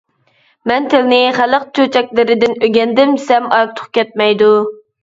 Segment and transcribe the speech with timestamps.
[0.71, 4.53] مەن تىلنى خەلق چۆچەكلىرىدىن ئۆگەندىم دېسەم ئارتۇق كەتمەيدۇ.